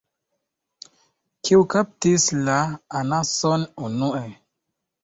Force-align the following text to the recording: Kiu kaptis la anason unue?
Kiu 1.49 1.61
kaptis 1.75 2.27
la 2.49 2.59
anason 3.03 3.71
unue? 3.89 4.27